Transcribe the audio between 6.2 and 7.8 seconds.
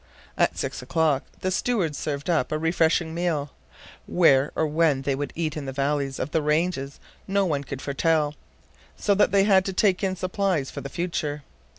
the Ranges no one